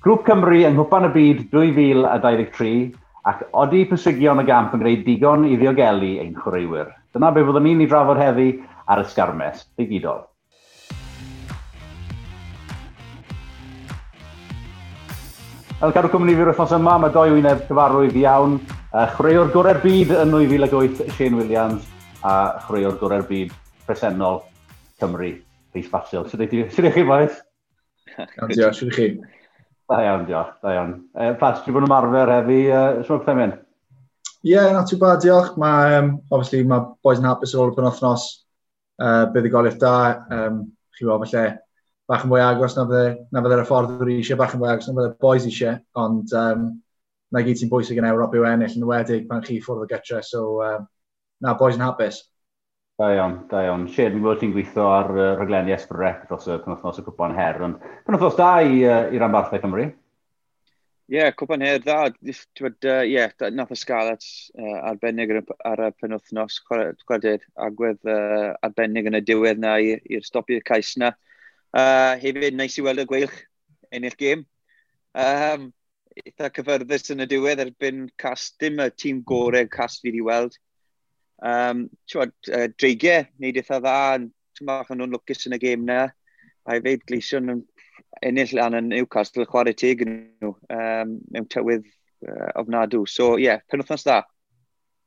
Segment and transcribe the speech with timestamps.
[0.00, 2.68] Grŵp Cymru yng Nghwpan y Byd 2023
[3.28, 6.86] ac odi pwysigion y gamp yn gwneud digon i ddiogelu ein chwaraewyr.
[7.12, 8.46] Dyna be fyddwn ni'n ei drafod heddi
[8.88, 10.22] ar ysgarmes digidol.
[15.82, 18.56] Fel cadw cwmni fi'r wythnos yma, mae doi wyneb cyfarwydd iawn.
[18.94, 21.84] Uh, chwaraewr gorau'r byd yn 2008, Shane Williams,
[22.24, 23.52] a chwaraewr gorau'r byd
[23.84, 24.40] presennol
[24.96, 25.34] Cymru,
[25.76, 26.24] Rhys Basil.
[26.32, 27.36] Sut ydych chi, boes?
[28.16, 29.36] Diolch, sut ydych chi?
[29.90, 30.92] Da iawn, diolch, da iawn.
[31.18, 33.56] E, Pat, ti'n bod yn ymarfer hefi uh, e, swrp themin?
[34.44, 35.56] Ie, yeah, not too bad, diolch.
[35.58, 38.28] Mae, um, obviously, mae boys yn hapus ar ôl y penwthnos.
[39.00, 39.96] Uh, bydd y buddigoliaeth da.
[40.36, 40.62] Um,
[40.94, 41.42] chi bod, falle,
[42.10, 44.88] bach yn fwy agos na fydde, na fydde'r ffordd yr eisiau, bach yn fwy agos
[44.88, 46.64] na fydde'r boys eisiau, ond um,
[47.30, 50.22] na gyd ti'n bwysig yn Ewrop yw ennill, yn wedig pan chi ffwrdd o gytre,
[50.26, 50.88] so um,
[51.42, 52.18] na, boys yn hapus.
[53.00, 53.86] Da iawn, da iawn.
[53.88, 57.62] Sied, mi bod ti'n gweithio ar uh, rhaglenni Esbrec dros y penwthnos y cwpan her,
[57.64, 59.86] ond penwthnos da i, uh, i Ranbarthau Cymru?
[59.86, 61.96] Ie, yeah, cwpan her dda.
[62.20, 68.52] Ie, uh, yeah, nath y sgalat uh, arbennig ar y penwthnos, chwaraedydd, e, agwedd uh,
[68.68, 71.14] arbennig yn y diwedd na i'r stopio'r cais na.
[71.72, 73.42] Uh, hefyd, neis i weld y gweilch
[73.96, 74.44] ennill gêm.
[75.16, 75.70] Um,
[76.20, 80.60] eitha cyfyrddus yn y diwedd erbyn cast, dim y tîm gorau cast fi wedi weld.
[81.40, 83.98] Um, Tywod, uh, dreigiau, neud eitha dda,
[84.58, 86.02] tymach yn nhw'n lwcus yn y gêm na.
[86.68, 87.62] A i feid gleision yn
[88.26, 91.86] ennill lan yn Newcastle, chwarae teg yn nhw, um, mewn tywydd
[92.28, 93.06] uh, ofnadw.
[93.08, 94.20] So, ie, yeah, penwthnos da.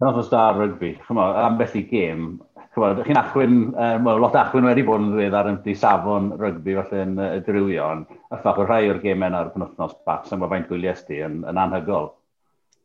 [0.02, 0.95] Penwthnos da rygbi.
[1.06, 2.26] Chymo, ambell i gêm,
[2.73, 6.78] chymod, chi'n achwyn, um, well, lot achwyn wedi bod yn ddiweddar ar ymdi safon rygbi
[6.80, 10.42] falle yn y uh, drilion, a ffach o rhai o'r gemau na'r penwthnos bat, sy'n
[10.50, 12.09] faint gwyliau sti yn, yn anhygol.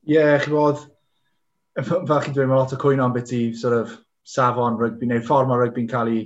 [0.04, 0.84] Ie, yeah, chymod,
[1.86, 3.96] fel chi'n dweud, mae lot o cwyno am beth i sort of,
[4.28, 6.24] safon rygbi, neu ffordd mae rygbi'n cael ei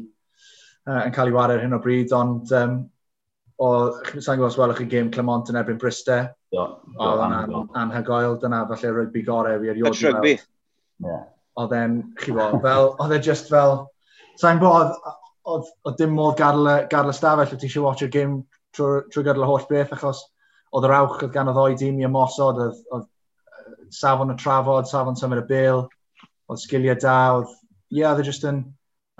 [0.89, 2.78] uh, yn cael ei wario hyn o bryd, ond um,
[3.62, 3.69] o,
[4.17, 6.19] sa'n gwybod os welwch chi gêm Clement yn erbyn Bryste.
[6.56, 9.92] Oedd yna'n anhygoel, dyna falle rygbi gorau fi erioed.
[9.92, 10.34] It's rygbi.
[11.62, 13.84] Oedd e'n, chi bo, fel, oedd e just fel,
[14.41, 14.99] sa'n gwybod,
[15.53, 18.41] oedd dim modd gadw y stafell, ti eisiau watch y gêm
[18.75, 20.25] trwy trw gydol y holl beth, achos
[20.72, 22.60] oedd yr awch oedd gan o ddoi dîm i ymosod,
[22.91, 23.09] oedd
[23.92, 25.86] safon y trafod, safon symud y bil,
[26.50, 27.54] oedd sgiliau da, oedd,
[27.92, 28.62] ie, yeah, oedd e just yn,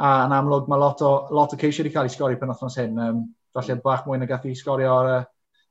[0.01, 2.79] a yn amlwg mae lot o, lot o ceisio wedi cael ei sgori pen othnos
[2.81, 3.25] hyn, um,
[3.55, 5.27] falle bach mwy na gath i sgori ar,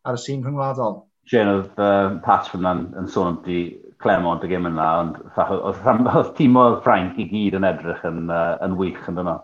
[0.05, 1.01] ar y sîn rhyngwladol.
[1.31, 3.61] Jen, oedd um, Pat from yn, sôn am di
[4.01, 5.19] Clemont y gym yna, ond
[6.15, 9.37] oedd tîm o Frank i gyd yn edrych yn, uh, yn wych yn dyna.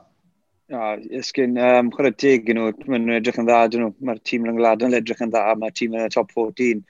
[0.74, 3.94] Ah, ysgyn, um, chwarae teg nhw, maen edrych yn dda, dyn nhw.
[4.10, 6.82] Mae'r tîm rhyngwladol yn edrych yn dda, mae'r tîm yn y top 14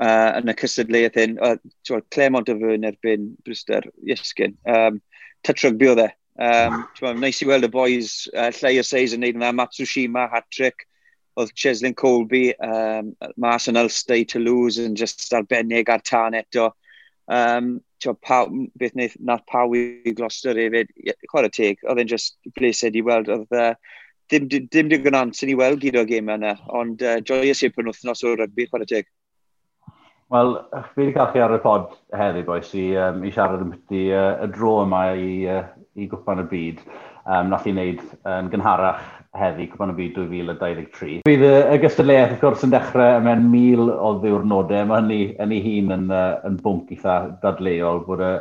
[0.00, 1.38] uh, yn y cysadleuaeth hyn.
[1.38, 4.56] Uh, Clemont o fy yn erbyn Brewster Iesgyn.
[4.68, 5.00] Um,
[5.44, 6.10] Tytrog bi oedd e.
[6.44, 6.80] Um,
[7.20, 9.54] neis i weld y boys uh, llai o seis yn neud yna.
[9.54, 10.86] Matsushima, hat-trick.
[11.34, 13.08] Oedd Cheslin Colby, um,
[13.42, 16.68] mas yn Ulster i Toulouse yn just arbennig ar tan eto.
[17.26, 17.80] Um,
[18.22, 18.46] paw,
[18.78, 20.92] beth wnaeth nath Pawi Gloucester hefyd,
[21.30, 23.72] chwarae teg, oedd e'n just blesed i weld, oedd uh,
[24.30, 27.72] dim, dim, dim digon amser i weld gyd o gêm yna, ond uh, joyous i'r
[27.74, 29.08] penwthnos o rygbi, chwarae teg.
[30.32, 30.54] Wel,
[30.94, 34.38] fi wedi cael chi ar y pod heddi, boes, i, um, i siarad ymbyty uh,
[34.40, 35.66] y dro yma i, uh,
[36.00, 36.80] i gwpan y byd.
[37.24, 39.04] Um, nath i wneud yn gynharach
[39.36, 41.20] heddi, cwpan y byd 2023.
[41.28, 44.88] Bydd y, y gystadleuaeth, wrth gwrs, yn dechrau mewn mil o ddiwrnodau.
[44.88, 48.34] Mae hynny yn ei hun yn, uh, yn bwnc eitha dadleol bod y,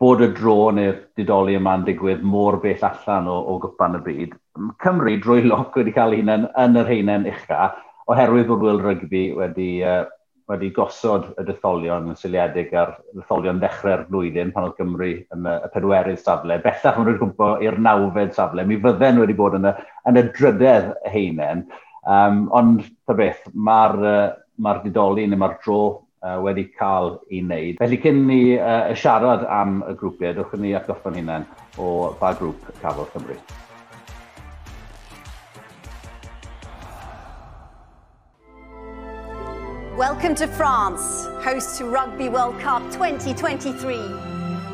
[0.00, 4.36] bod y dro neu'r didoli yma'n digwydd mor bell allan o, o gwpan y byd.
[4.80, 7.76] Cymru drwy loc wedi cael ei hunain yn yr heinen uchaf,
[8.08, 10.06] oherwydd bod Wil Rygbi wedi uh,
[10.48, 15.54] wedi gosod y detholion yn syliedig ar detholion dechrau'r blwyddyn pan oedd Gymru yn y,
[15.66, 16.56] y pedwerydd safle.
[16.64, 18.64] Bellach yn rwy'n gwmpo i'r nawfed safle.
[18.64, 19.74] Mi fydden wedi bod yn y,
[20.08, 21.66] yn y drydedd heinen.
[22.08, 24.18] Um, ond, ta beth, mae'r uh,
[24.64, 25.80] mae didoli neu mae'r dro
[26.24, 27.78] uh, wedi cael ei wneud.
[27.82, 32.70] Felly cyn ni uh, siarad am y grwpiau, dwch ni atgoffa'n hunain o ba grŵp
[32.80, 33.36] Cafodd Cymru.
[39.98, 43.96] Welcome to France, host to Rugby World Cup 2023.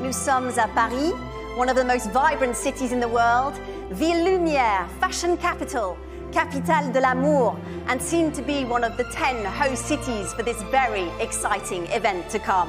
[0.02, 1.14] Nous sommes à Paris,
[1.56, 3.54] one of the most vibrant cities in the world,
[3.92, 5.96] Ville Lumière, fashion capital,
[6.30, 10.60] capitale de l'amour, and seen to be one of the 10 host cities for this
[10.64, 12.68] very exciting event to come.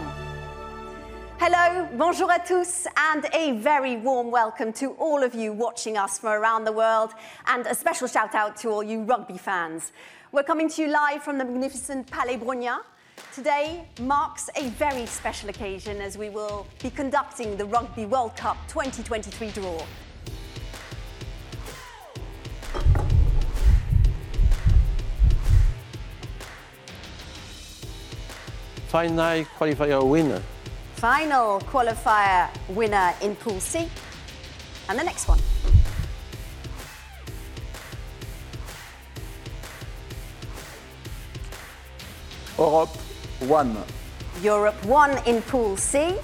[1.38, 6.20] Hello, bonjour à tous, and a very warm welcome to all of you watching us
[6.20, 7.12] from around the world,
[7.48, 9.92] and a special shout out to all you rugby fans.
[10.36, 12.80] We're coming to you live from the magnificent Palais Brogna.
[13.34, 18.58] Today marks a very special occasion as we will be conducting the Rugby World Cup
[18.68, 19.82] 2023 draw.
[28.90, 30.44] final qualifier winner.
[30.96, 33.88] Final qualifier winner in Pool C.
[34.90, 35.40] And the next one.
[42.58, 42.96] Europe
[43.40, 43.78] 1.
[44.42, 46.16] Europe 1 in Pool C.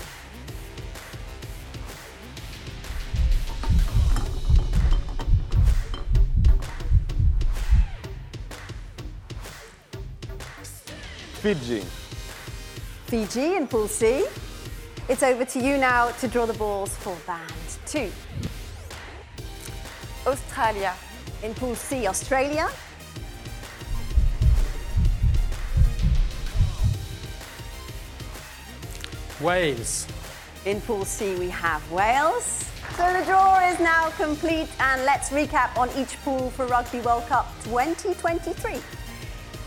[11.42, 11.82] Fiji.
[13.08, 14.26] Fiji in Pool C.
[15.10, 17.52] It's over to you now to draw the balls for band
[17.86, 18.10] two.
[20.26, 20.94] Australia.
[21.44, 22.70] In Pool C, Australia.
[29.42, 30.08] Wales.
[30.66, 32.70] In Pool C, we have Wales.
[32.98, 37.26] So the draw is now complete, and let's recap on each pool for Rugby World
[37.28, 38.80] Cup 2023.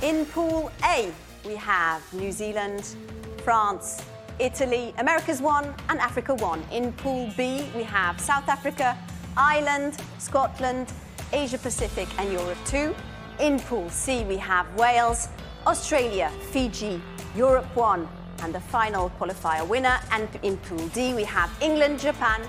[0.02, 1.10] In Pool A,
[1.44, 2.94] we have New Zealand,
[3.42, 4.02] France,
[4.38, 6.62] Italy, America's 1, and Africa 1.
[6.70, 8.96] In Pool B, we have South Africa,
[9.36, 10.92] Ireland, Scotland,
[11.32, 12.94] Asia Pacific, and Europe 2.
[13.40, 15.28] In Pool C, we have Wales,
[15.66, 17.00] Australia, Fiji,
[17.34, 18.06] Europe 1,
[18.44, 19.98] and the final qualifier winner.
[20.10, 22.42] And in Pool D, we have England, Japan,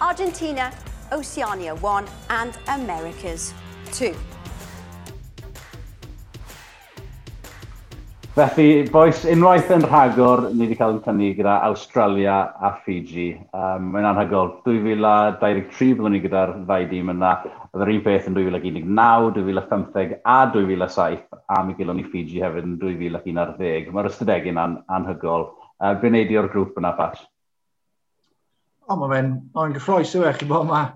[0.00, 0.72] Argentina,
[1.12, 3.52] Oceania 1, and Americas
[3.92, 4.16] 2.
[8.32, 13.34] Felly, boes, unwaith yn rhagor, ni wedi cael yn tynnu gyda Australia a Fiji.
[13.52, 14.54] Um, Mae'n anhygol.
[14.64, 17.34] 2023 byddwn ni gyda'r ddau dîm yna.
[17.74, 18.88] Oedd yr un peth yn 2019,
[19.36, 23.92] 2015 a 2007, a mi gilon ni Fiji hefyd yn 2011.
[23.92, 25.50] Mae'r ystadegyn an anhygol.
[25.76, 27.20] Uh, Be'n neud o'r grŵp yna, Pat?
[28.88, 30.94] O, mae fe'n ma gyffroes yw e, chi bod mae'r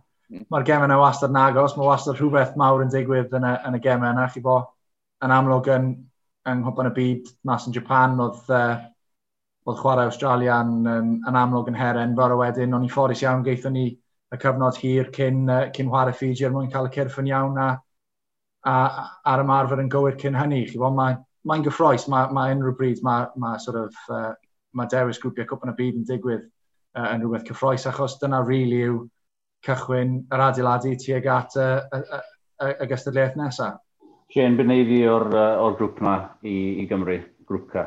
[0.48, 3.76] ma gemau yna wastad yn agos, mae wastad rhywbeth mawr yn digwydd yn y, yn
[3.76, 4.70] y gemau yna, chi bod
[5.20, 5.96] yn amlwg yn
[6.46, 8.76] yng nghwpan y Byd mas yn Japan, oedd, uh,
[9.66, 13.24] oedd chwarae Australia yn, yn, yn amlwg yn heren fawr o wedyn, o'n i fforddus
[13.24, 16.94] iawn, geithon ni y cyfnod hir cyn, uh, cyn chwarae Fiji er mwyn cael y
[16.94, 17.70] cyrff yn iawn a,
[18.66, 20.64] a, a ar ymarfer yn gywir cyn hynny.
[20.82, 24.32] Mae'n mae, gyffroes, mae, mae unrhyw bryd mae, mae, sort of, uh,
[24.76, 28.80] mae dewis grwpiau cwpan y byd yn digwydd uh, yn rhywbeth cyffroes, achos dyna rili
[28.80, 29.02] really yw
[29.66, 32.22] cychwyn yr adeiladu tuag at y, y, y,
[32.66, 33.78] y, y gystadleuaeth nesaf.
[34.32, 37.86] Shane, beneiddi o'r, uh, or grŵp yma i, i Gymru, grŵp ca.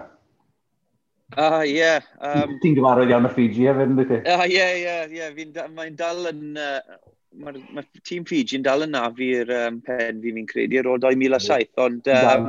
[1.36, 1.76] Ah, uh, ie.
[1.76, 4.20] Yeah, um, Ti'n gyfarwydd iawn y Fiji hefyd, ynddi ti?
[4.34, 5.66] Ah, ie, ie, ie.
[5.76, 6.46] Mae'n dal yn...
[6.58, 7.00] Uh,
[7.40, 10.88] Mae'r ma tîm Fiji yn dal yn nafu i'r um, pen fi fi'n credu ar
[10.90, 12.10] ôl 2007, ond...
[12.10, 12.48] Um,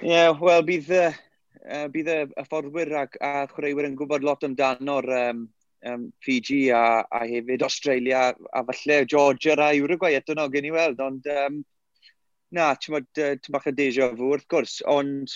[0.00, 5.10] Ie, wel, bydd, uh, bydd y, y fforddwyr ac a chwaraewyr yn gwybod lot amdano'r
[5.18, 5.44] um,
[5.84, 10.72] um, Fiji a, a hefyd Australia a falle Georgia a Uruguay eto no, gen i
[10.72, 11.60] weld, ond um,
[12.54, 15.32] na, ti'n bod, uh, ti'n bach o deja vu, wrth gwrs, ond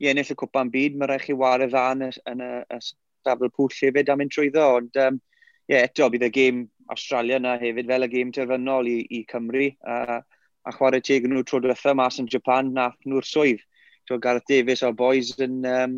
[0.00, 2.80] i ennill y cwpa'n byd, mae rhaid chi wario dda yn y, yn y, y
[2.84, 5.20] stafl pwll hefyd am mynd trwyddo, ond um,
[5.66, 9.22] ie, yeah, eto, bydd y gêm Australia na hefyd fel y gêm terfynol i, i
[9.30, 10.20] Cymru, a,
[10.66, 13.64] a chwarae teg nhw tro diwetha mas yn Japan, nath nhw'r swydd.
[14.06, 15.96] Ti'n Gareth Davies o'r boys yn, um,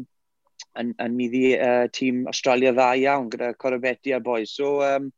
[0.81, 4.54] yn, yn middi uh, tîm Australia dda iawn gyda Corabetti a'r boys.
[4.56, 5.11] So, um,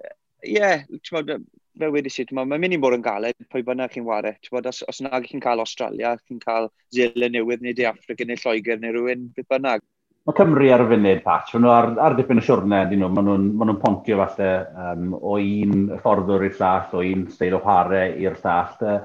[0.00, 0.84] ie, yeah,
[1.78, 4.34] fel wedi si, mae'n mynd i bod yn galed pwy bynnag chi'n wario.
[4.52, 8.40] Bod, os, os nag chi'n cael Australia, chi'n cael Zealand Newydd, neu De Africa, neu
[8.42, 9.84] Lloegr, neu rhywun, beth bynnag.
[10.28, 11.46] Mae Cymru ar y funud, Pat.
[11.54, 14.50] maen nhw ar, ar dipyn y siwrne, dyn nhw, maen nhw'n ma nhw pontio falle
[14.84, 18.74] um, o un fforddwr i'r llall, o un steil o hare i'r llall.
[18.82, 18.98] Uh,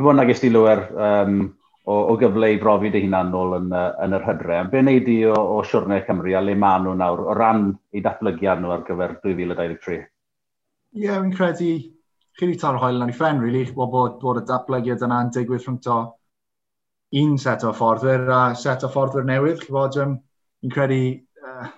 [0.00, 1.42] bod nag ysdi lwy'r er, um,
[1.84, 4.62] o, o gyfle i brofi dy hunan nôl yn, uh, yn yr hydre.
[4.72, 8.04] Be wneud di o, o siwrnau Cymru a le maen nhw nawr o ran eu
[8.06, 10.00] datblygiad nhw ar gyfer 2023?
[10.94, 11.74] Ie, yeah, fi'n credu
[12.34, 15.62] chi wedi taro hoel yn ei ffren, really, bod, bod bod y datblygiad yna'n digwydd
[15.62, 15.98] rhwng to
[17.20, 19.60] un set o fforddwyr a set o fforddwyr newydd.
[19.62, 20.16] Chi bod, um,
[20.62, 20.98] fi'n credu,
[21.46, 21.68] uh,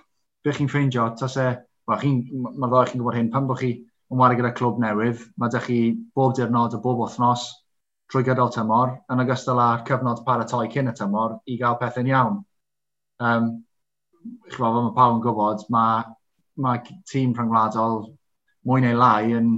[0.45, 1.45] beth chi'n ffeindio, tas e,
[1.85, 5.21] well, chi, mae'r ddoi chi'n gwybod hyn, pan bod chi yn wario gyda clwb newydd,
[5.37, 5.79] mae ydych chi
[6.17, 7.45] bob diwrnod o bob wythnos
[8.09, 12.37] trwy gydol tymor, yn ogystal â'r cyfnod paratoi cyn y tymor i gael pethau'n iawn.
[13.29, 13.49] Um,
[14.47, 16.05] chi bod, mae pawb yn gwybod, mae,
[16.65, 18.07] mae tîm rhyngwladol
[18.67, 19.51] mwy neu lai yn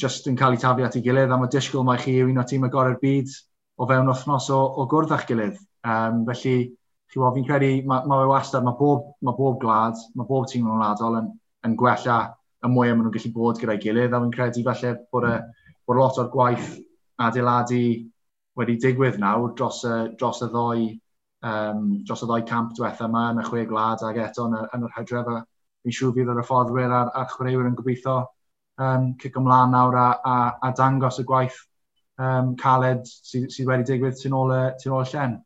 [0.00, 2.42] just yn cael ei tafu at ei gilydd a mae disgwyl mae chi yw un
[2.42, 3.32] o tîm y gorau'r byd
[3.76, 5.58] o fewn wythnos o, o gwrdd â'ch gilydd.
[5.86, 6.56] Um, felly,
[7.12, 10.66] chi wel, fi'n credu, mae ma wastad, mae bob, ma bob glad, mae bob tîm
[10.66, 11.30] yn wladol yn,
[11.68, 12.18] yn gwella
[12.64, 16.00] y mwy maen nhw'n gallu bod gyda'i gilydd, a fi'n credu falle bod, y, bod
[16.00, 16.70] lot o'r gwaith
[17.22, 17.82] adeiladu
[18.56, 20.86] wedi digwydd nawr dros y, dros y ddoi
[21.46, 24.64] um, dros y ddoi camp diwetha yma yn y chwe glad ac eto yn, y,
[24.76, 25.44] yn yr hydref.
[25.84, 28.16] Fi'n siŵr fydd yr hyfforddwyr a'r, a'r chwaraewyr yn gobeithio
[28.82, 31.58] um, cic ymlaen nawr a, a, a dangos y gwaith
[32.20, 35.36] um, caled sydd sy wedi digwydd tu ôl y, tu ôl y llen.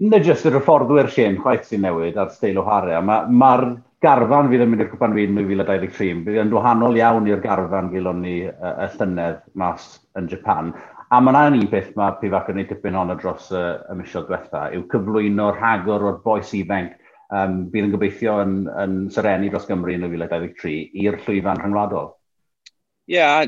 [0.00, 3.00] Nid jyst yr hyfforddwyr llen chwaith sy'n newid a'r steil o hare.
[3.04, 3.50] mae'r ma
[4.00, 8.22] garfan fydd yn mynd i'r cwpan wyn 2023, bydd yn wahanol iawn i'r garfan gilon
[8.24, 10.72] ni uh, y llynedd mas yn Japan.
[11.10, 14.28] A mae yna un peth mae Pifac yn ei dipyn hon dros y, y misioedd
[14.30, 16.96] diwetha, yw cyflwyno rhagor o'r boes ifanc
[17.34, 22.12] um, bydd yn gobeithio yn, yn syrenu dros Gymru yn 2023 i'r llwyfan rhyngwladol.
[23.10, 23.46] Ie, yeah,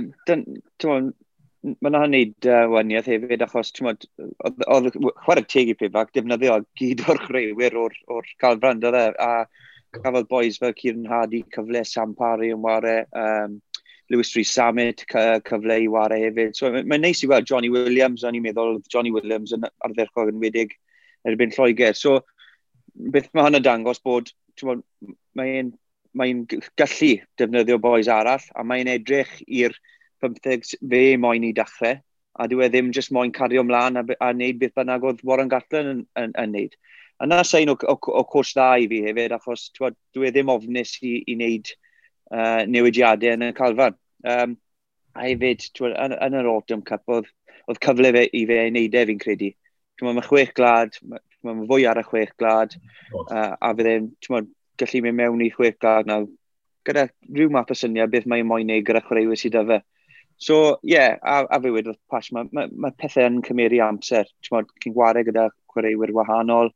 [1.62, 4.06] mae yna hynny'n uh, waniaeth hefyd achos oedd
[5.22, 9.30] chwarae teg i pifac, defnyddio gyd o'r chreuwyr o'r, or calfran e, a
[9.94, 13.60] cafodd boys fel Cian Hardy cyfle Sam Parry yn ware, um,
[14.10, 16.56] Lewis Rhys Samet cyfle i ware hefyd.
[16.58, 20.42] So, mae'n neis i weld Johnny Williams, o'n i'n meddwl Johnny Williams yn ardderchog yn
[20.42, 20.74] wedig
[21.28, 21.94] erbyn Lloegr.
[21.94, 22.18] So,
[22.94, 24.32] beth mae hynna dangos bod
[25.38, 25.72] mae'n
[26.18, 26.32] mae
[26.76, 29.76] gallu defnyddio boes arall a mae'n edrych i'r
[30.24, 32.00] 15 fe moyn i dechrau
[32.40, 35.50] a dyw e ddim jyst moyn cario ymlaen a, a wneud beth bynnag oedd Warren
[35.52, 36.76] Gatlin yn, yn, yn wneud.
[37.20, 40.52] A na sain o, o, o cwrs dda i fi hefyd, achos twa, e ddim
[40.52, 41.72] ofnus i, i wneud
[42.32, 43.98] uh, newidiadau yn y calfan.
[44.24, 44.56] Um,
[45.12, 47.28] a hefyd, yn, yn yr Autumn Cup, oedd,
[47.68, 49.52] oedd cyfle fe, i fe wneud e fi'n credu.
[50.02, 50.96] Mae chwech glad,
[51.46, 52.76] mae'n fwy ar y chwech glad,
[53.22, 54.10] uh, a fydd e'n
[54.80, 56.22] gallu mynd mewn i chwech glad na,
[56.86, 59.80] gyda rhyw map o syniad beth mae'n moyn neud gyda chwaraewyr sydd â fe.
[60.42, 64.30] So, ie, yeah, a, a fe wedi pas, mae ma, ma pethau yn cymeru amser.
[64.48, 66.72] Cyn gwario gyda chwaraewyr wahanol,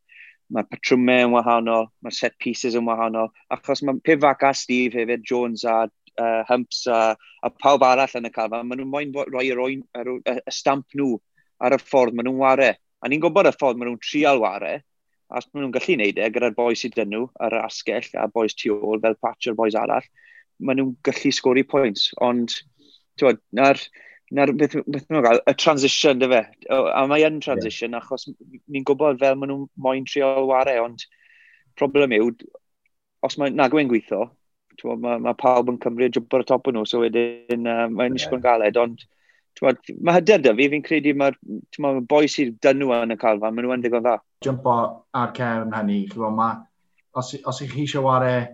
[0.54, 5.24] mae patrwmau yn wahanol, mae set pieces yn wahanol, achos mae Pivac a Steve hefyd,
[5.26, 9.48] Jones a uh, Humps a, a pawb arall yn y calfa, maen nhw'n moyn rhoi
[9.50, 11.16] yr, oen, y stamp nhw
[11.58, 12.74] ar y ffordd maen nhw'n wario.
[13.06, 14.80] A ni'n gwybod y ffordd maen nhw'n trial ware,
[15.30, 18.24] a os maen nhw'n gallu neud e gyda'r boes sydd dyn nhw yr asgell a
[18.32, 20.08] boes tu ôl fel patch o'r boes arall,
[20.58, 22.02] maen nhw'n gallu sgori pwynt.
[22.26, 22.56] Ond,
[23.20, 23.78] ti'n na'r,
[24.34, 26.42] na'r beth, beth nhw'n gael, y transition, dy fe.
[26.74, 28.02] A mae yn transition, yeah.
[28.02, 31.06] achos ni'n gwybod fel maen nhw'n moyn trial ware, ond
[31.78, 32.32] problem yw,
[33.26, 34.26] os mae nagwy'n gweithio,
[34.82, 38.42] mae ma pawb yn cymryd jwbwyr y top o nhw, so wedyn uh, mae'n yeah.
[38.42, 39.06] galed, ond
[39.56, 41.38] Twod, mae hyder da fi, fi'n credu mae'r
[41.80, 44.18] ma boi sy'n dynw yn y calfa, maen nhw'n ddigon dda.
[44.44, 44.76] Jumpo
[45.16, 46.60] ar cefn hynny, chyfo, mae,
[47.16, 48.44] os, os ych chi eisiau wario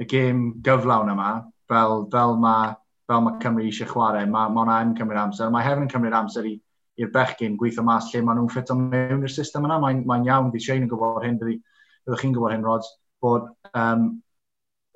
[0.00, 1.32] y gêm gyflawn yma,
[1.72, 2.74] fel, fel mae
[3.12, 5.50] fel mae Cymru eisiau chwarae, mae ma hwnna yn cymryd amser.
[5.52, 9.24] Mae hefyd yn cymryd amser i'r bechgyn gweithio mas lle maen nhw'n ffit o mewn
[9.26, 9.78] i'r system yna.
[9.82, 12.92] Mae'n mae iawn, di Shane yn gwybod hyn, byddwch chi'n gwybod hyn, Rods,
[13.22, 14.06] bod, um,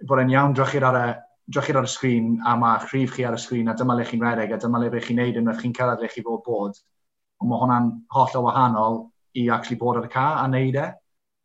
[0.09, 1.07] bod e'n iawn drychyd ar y,
[1.55, 4.23] drychyd ar y sgrin a mae chrif chi ar y sgrin a dyma le chi'n
[4.23, 6.79] redeg a dyma le be chi'n neud unwaith chi'n cyrraedd le chi fod bod.
[7.43, 8.99] Ond mae hwnna'n holl o wahanol
[9.39, 10.87] i actually bod ar y car a neud e.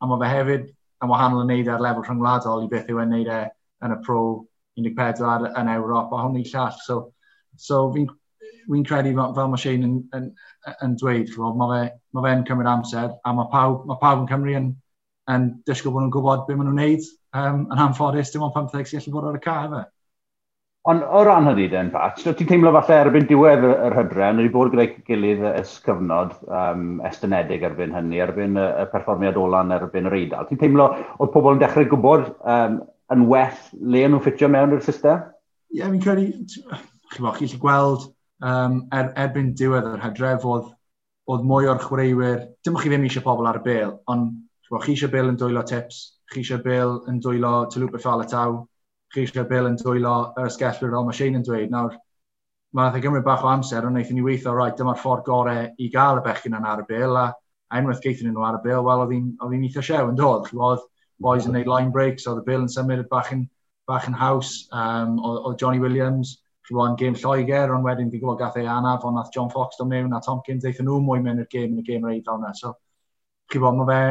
[0.02, 3.04] A mae fe hefyd yn wahanol yn neud e ar lefel rhyngwladol i beth yw
[3.04, 3.44] e'n neud e
[3.86, 4.24] yn y pro
[4.82, 6.74] 14 yn Ewrop a hwn i llall.
[6.82, 7.00] So,
[7.58, 10.30] so fi'n fi credu fel, fel mae Shane yn, yn,
[10.86, 14.58] yn dweud, mae fe'n ma fe cymryd amser a mae pawb, ma pawb yn Cymru
[14.58, 14.70] yn,
[15.34, 18.92] yn dysgu bod nhw'n gwybod beth maen nhw'n neud um, yn hanffodus, dim ond 15
[18.92, 19.84] sy'n gallu bod ar y car efo.
[20.90, 24.42] Ond o ran hynny den, Pat, so ti'n teimlo falle erbyn diwedd yr hydre, nhw
[24.42, 29.76] wedi bod gyda'i gilydd ys cyfnod um, estynedig erbyn hynny, erbyn y, y perfformiad ola'n
[29.76, 30.48] erbyn yr eidl.
[30.50, 30.88] Ti'n teimlo
[31.20, 32.80] oedd pobl yn dechrau gwybod um,
[33.14, 33.62] yn well
[33.94, 35.22] le nhw'n ffitio mewn i'r system?
[35.70, 38.10] Ie, yeah, fi'n credu, chi'n bo, chi'n gweld
[38.42, 40.74] um, er, erbyn diwedd yr hydref oedd,
[41.30, 44.34] oedd mwy o'r chwaraewyr, dim o'ch chi ddim eisiau pobl ar y bel, ond
[44.72, 45.98] Wel, chi eisiau Bill yn dwylo tips,
[46.32, 48.54] chi eisiau Bill yn dwylo Tolwpa Falataw,
[49.12, 51.74] chi eisiau Bill yn dwylo yr ysgellwyr fel mae Shane yn dweud.
[51.74, 51.98] Nawr,
[52.72, 55.66] mae'n nath e gymryd bach o amser, ond wnaethon ni weithio, right, dyma'r ffordd gorau
[55.76, 57.26] i gael y bechgyn yn ar y bil, a
[57.82, 59.12] unwaith geithio nhw ar y bil, wel, oedd
[59.58, 60.48] hi'n eitha siew yn dod.
[60.56, 60.88] Oedd
[61.28, 63.44] boys yn gwneud line breaks, oedd y bil yn symud bach yn,
[63.92, 68.24] bach yn haws, um, oedd Johnny Williams, chi bod yn gêm Lloegr, ond wedyn fi'n
[68.24, 71.20] gwybod gath ei anaf, ond nath John Fox do mewn, a Tompkins, eithon nhw mwy
[71.28, 72.56] mewn i'r gêm yn y gêm reid fel yna.
[72.56, 72.78] So,
[73.52, 74.04] chi bod, mae fe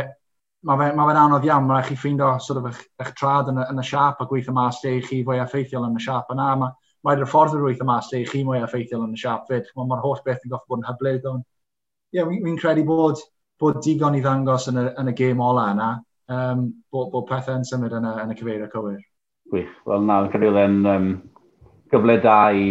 [0.69, 3.49] mae fe'n ma fe anodd iawn, mae'n rhaid chi ffeindio sort of eich, eich trad
[3.53, 6.33] yn y, yn y siap a gweithio mas lle chi fwy effeithiol yn y siap
[6.35, 6.49] yna.
[6.61, 6.75] Mae
[7.07, 9.71] ma rhaid ffordd yr weithio mas lle chi mwy effeithiol yn y siap fyd.
[9.77, 11.29] Mae'r ma holl beth yn goffi bod yn hyblyd.
[11.33, 11.47] Ond,
[12.13, 13.25] ie, yeah, fi'n credu bod,
[13.61, 15.91] bod digon i ddangos yn y, yn y gêm ola yna,
[16.37, 19.01] um, bod, bod pethau yn symud yn y, yn y cyfeirio cywir.
[19.51, 19.73] Gwych.
[19.89, 21.11] Wel, na, yn credu um,
[21.91, 22.69] gyfle da i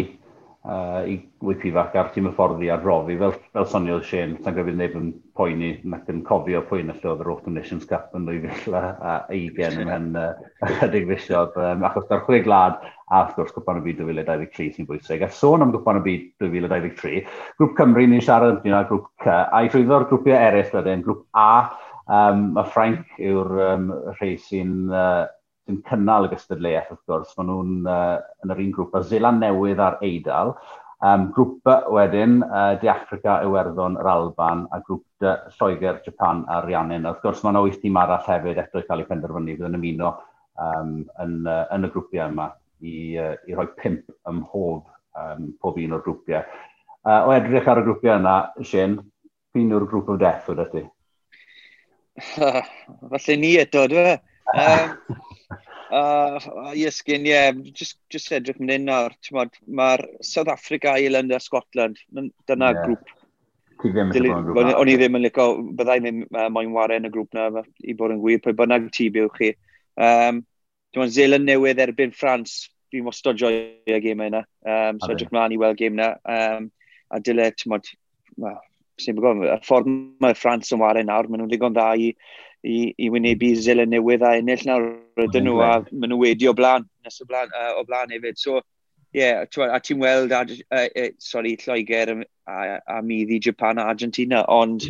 [0.68, 4.56] uh, i wipi fach ar tîm y fforddi a rofi, fel, fel soniodd Shane, tan
[4.58, 8.28] gyfyd neb yn poeni nac yn cofio pwy'n allu oedd yr Open Nations Cup yn
[8.28, 10.10] 2000 a 20 ymhen
[10.68, 14.89] ychydig fisiodd, um, achos da'r chwe glad a wrth gwrs gwpan y byd 2023 sy'n
[14.89, 15.24] bwysig.
[15.25, 17.24] A sôn am gwpan y byd 2023,
[17.62, 21.25] grŵp Cymru ni'n siarad amdyn ar grŵp C, a i llwyddo'r grwpiau eraill wedyn, grŵp
[21.39, 21.50] A,
[22.06, 25.25] um, mae Frank yw'r um, rhai sy'n uh,
[25.70, 29.44] sy'n cynnal y gystadleuaeth wrth gwrs, maen nhw'n uh, yn yr un grŵp a Zeland
[29.44, 30.56] Newydd a'r Eidal.
[31.06, 36.42] Um, grŵp B wedyn, uh, De Africa, Iwerddon, yr Alban, a grŵp D, Lloegr, Japan
[36.50, 37.06] a Rhiannon.
[37.08, 39.78] Wrth gwrs, mae yna wyth dim arall hefyd eto i cael eu penderfynu, fydd yn
[39.80, 40.12] ymuno
[40.66, 42.50] um, yn, uh, yn y grwpiau yma
[42.82, 44.84] i, uh, i rhoi pimp ym mhob,
[45.22, 46.44] um, pob un o'r grwpiau.
[47.06, 49.00] Uh, o edrych ar y grwpiau yna, Sien,
[49.56, 50.84] pyn yw'r grŵp o death o dati?
[52.36, 54.18] Falle ni eto, dwi.
[54.50, 54.98] Um,
[55.89, 56.38] Uh,
[56.77, 59.15] Iesgyn, ie, yeah, just, just edrych mynd un nawr.
[59.34, 62.84] Mae'r South Africa, Ireland a Scotland, dyna yeah.
[62.86, 63.15] grŵp.
[63.79, 65.48] Ti ddim yn gwybod grŵp O'n i ddim yn licio,
[65.79, 68.89] byddai ddim uh, moyn warau yn y grŵp na, i bod yn gwir, pwy bynnag
[68.93, 69.53] ti byw chi.
[69.98, 70.43] Um,
[70.96, 73.53] Dwi'n Zeeland newydd erbyn Ffrans, fi'n mostod joi
[73.86, 74.43] y gêm yna.
[74.65, 76.13] Um, so edrych mlaen i weld gêm yna.
[76.25, 76.69] Um,
[77.10, 77.89] a dyle, ti'n modd,
[78.38, 78.62] well,
[79.03, 79.89] sy'n bod y ffordd
[80.24, 82.10] mae Ffrans yn wario nawr, maen nhw'n ddigon dda i,
[82.63, 84.89] i, i wynebu zil yn newydd a ennill nawr
[85.25, 88.39] ydyn nhw, a maen nhw wedi o blaen, nes o blaen, uh, o blaen hefyd.
[88.41, 88.60] So,
[89.13, 93.79] ie, yeah, a ti'n weld, a, uh, uh, sorry, Lloegr a, a a i Japan
[93.79, 94.86] a Argentina, ond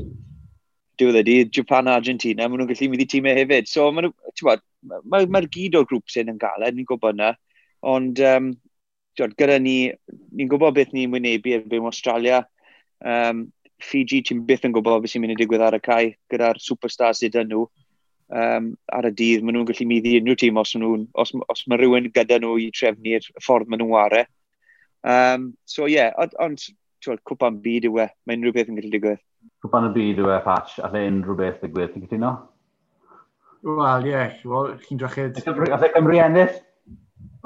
[1.00, 3.70] diwedd ydi, Japan a Argentina, maen nhw'n gallu mynd i tîmau hefyd.
[3.72, 4.66] So, maen nhw, ti'n
[5.12, 7.34] mae'r ma gyd o'r grŵp sy'n yn galed, ni'n gwybod yna,
[7.94, 8.52] ond um,
[9.20, 9.78] gyda ni,
[10.36, 12.44] ni'n gwybod beth ni'n wynebu erbyn Australia,
[13.04, 13.48] um,
[13.80, 17.22] Fiji, ti'n byth yn gwybod beth sy'n mynd i digwydd ar y cae gyda'r superstars
[17.24, 17.68] sydd yn nhw.
[18.30, 21.80] Um, ar y dydd, maen nhw'n gallu middi unrhyw tîm os, nhw, os, os mae
[21.80, 24.28] rhywun gyda nhw i trefnu'r ffordd maen nhw'n ware.
[25.02, 28.94] Um, so ie, yeah, ond on, cwpan byd yw e, mae unrhyw beth yn gallu
[28.94, 29.24] digwydd.
[29.64, 32.34] Cwpan y byd yw e, Patch, a lle unrhyw beth digwydd, ti'n gytuno?
[33.66, 35.40] Wel, ie, yeah, well, chi'n drachyd...
[35.40, 36.54] A e Cymru ennill?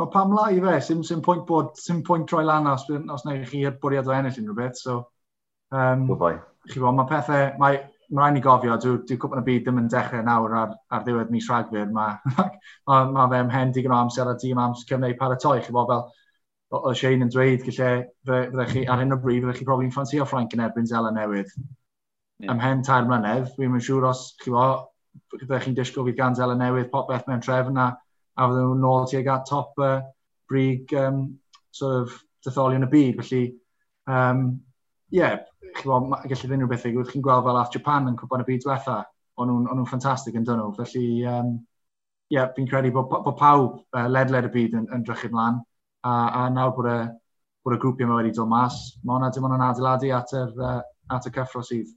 [0.01, 3.25] O, pam la i fe, sy'n sim pwynt bod, sy'n pwynt troi lan os, os
[3.27, 4.99] na i chi bwriad o ennill unrhyw beth, so...
[5.73, 6.37] Um, Gwboi.
[6.69, 7.79] Chi bod, mae pethau, mae,
[8.13, 11.05] mae rhaid ni gofio, dwi'n dwi cwpan y byd ddim yn dechrau nawr ar, ar
[11.05, 11.89] ddiwedd mis rhagfyr.
[11.95, 12.19] Mae
[12.87, 15.63] ma, ma, fe ymhen digon o amser a digon o amser cyfneu paratoi.
[15.65, 16.03] Chi bod fel,
[16.73, 17.91] o, Shane yn dweud, gylle,
[18.29, 21.51] fydde chi ar hyn o bryd, fydde chi probably'n ffansio Frank yn erbyn Zela newydd.
[22.43, 22.53] Yeah.
[22.53, 24.89] Ymhen tair mlynedd, fi'n mynd siŵr os, chi bod,
[25.33, 27.89] fydde chi'n disgwyl fydd gan Zela newydd, popeth mewn trefn a,
[28.37, 29.97] a fydden nhw'n nôl tuag at top uh,
[30.49, 31.25] brig um,
[31.73, 33.21] sort of detholion y byd.
[33.21, 33.43] Felly,
[34.09, 34.47] um,
[35.13, 35.41] yeah,
[35.79, 38.97] chi'n gallu nhw beth wrth chi'n gweld fel ath Japan yn cwpan y byd diwetha,
[39.39, 40.73] o'n nhw'n nhw ffantastig yn dyn nhw.
[40.77, 41.55] Felly, um,
[42.33, 45.59] yeah, fi'n credu bod, bod pawb uh, ledled y byd yn, yn drych ymlaen,
[46.03, 46.97] a, a nawr bod y,
[47.63, 50.53] bod y grwpiau yma wedi dod mas, mae hwnna dim ond yn adeiladu at, yr,
[50.59, 50.79] uh,
[51.15, 51.93] at y cyffro sydd.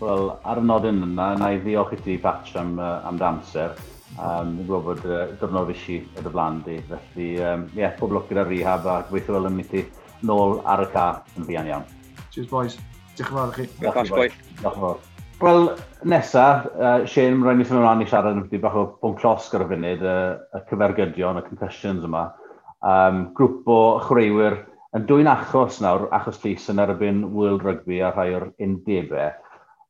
[0.00, 3.74] Wel, ar y nodyn yna, na i ddiolch i ti, Patch, am, uh, am damser.
[4.14, 8.28] Um, Dwi'n gwybod bod uh, dyrnod fysi y blaen di, felly um, yeah, pob lwc
[8.30, 9.82] gyda rehab a gweithio fel yn mynd i
[10.28, 11.88] nôl ar y car yn fuan iawn.
[12.34, 12.74] Cheers, boys.
[13.14, 13.64] Diolch yn fawr chi.
[13.78, 14.96] Diolch yn fawr.
[15.38, 15.68] Wel,
[16.10, 19.62] nesaf, uh, Shane, rhaid ni ffyn ymlaen i siarad yn bach o bwng llosg ar
[19.62, 20.14] y funud, y,
[20.58, 22.24] y cyfergydion, y concussions yma.
[22.90, 24.58] Um, grŵp o chwaraewyr
[24.98, 29.30] yn dwy'n achos nawr, achos llys yn erbyn World Rugby a rhai o'r undebau,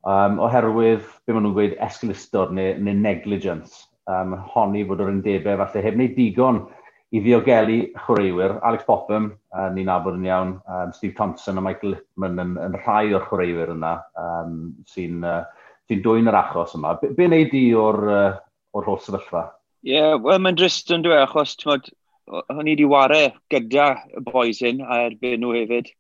[0.04, 3.86] um, oherwydd, be maen nhw'n gweud, esglistod neu, neu negligence.
[4.04, 6.66] Um, honni fod o'r undebau falle heb wneud digon
[7.14, 8.56] i ddiogelu chwaraewyr.
[8.66, 12.78] Alex Popham, uh, ni'n nabod yn iawn, um, Steve Thompson a Michael Lippman yn, yn
[12.80, 14.56] rhai o'r chwaraewyr yna um,
[14.90, 15.42] sy'n uh,
[15.86, 16.96] sy dwy'n yr achos yma.
[17.00, 18.32] Be, be wneud di o'r, uh,
[18.74, 19.44] or holl sefyllfa?
[19.84, 21.90] Ie, yeah, wel mae'n drist yn dweud, achos tmod,
[22.32, 25.92] o'n i wedi wario gyda y boys hyn a erbyn nhw hefyd